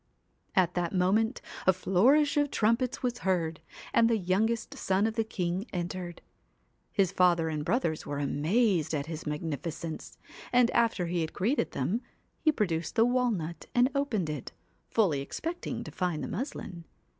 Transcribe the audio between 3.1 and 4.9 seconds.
heard, and the youngest